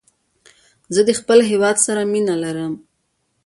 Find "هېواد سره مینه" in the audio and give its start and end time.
1.51-2.35